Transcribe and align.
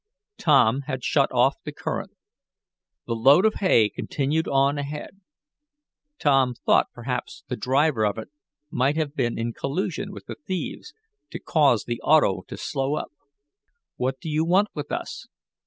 Tom 0.39 0.81
had 0.87 1.03
shut 1.03 1.31
off 1.31 1.57
the 1.63 1.71
current. 1.71 2.13
The 3.05 3.13
load 3.13 3.45
of 3.45 3.53
hay 3.59 3.87
continued 3.87 4.47
on 4.47 4.79
ahead. 4.79 5.21
Tom 6.17 6.55
thought 6.55 6.87
perhaps 6.91 7.43
the 7.49 7.55
driver 7.55 8.03
of 8.03 8.17
it 8.17 8.29
might 8.71 8.97
have 8.97 9.13
been 9.15 9.37
in 9.37 9.53
collusion 9.53 10.11
with 10.11 10.25
the 10.25 10.37
thieves, 10.47 10.95
to 11.29 11.39
cause 11.39 11.83
the 11.83 12.01
auto 12.01 12.41
to 12.47 12.57
slow 12.57 12.95
up. 12.95 13.11
"What 13.95 14.19
do 14.19 14.27
you 14.27 14.43
want 14.43 14.69
with 14.73 14.91
us?" 14.91 15.27